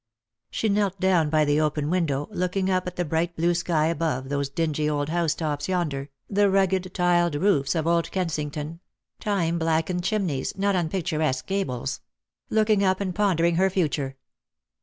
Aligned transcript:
She 0.49 0.67
knelt 0.67 0.99
down 0.99 1.29
by 1.29 1.45
the 1.45 1.61
open 1.61 1.91
window, 1.91 2.27
looking 2.31 2.71
up 2.71 2.87
at 2.87 2.95
the 2.95 3.05
bright 3.05 3.35
blue 3.35 3.53
sky 3.53 3.85
above 3.85 4.29
those 4.29 4.49
dingy 4.49 4.89
old 4.89 5.09
house 5.09 5.35
tops 5.35 5.69
yonder.the 5.69 6.49
rugged 6.49 6.91
t'led 6.95 7.35
roofs 7.35 7.75
of 7.75 7.85
old 7.85 8.09
Kensington— 8.09 8.79
time 9.19 9.59
blackened 9.59 10.03
chimneys, 10.03 10.57
not 10.57 10.73
Lost 10.73 10.87
for 10.89 10.97
Love. 10.97 11.11
191 11.11 11.29
nnpicturesque 11.33 11.45
gables; 11.45 12.01
looking 12.49 12.83
up 12.83 12.99
and 12.99 13.13
pondering 13.13 13.57
her 13.57 13.69
future. 13.69 14.15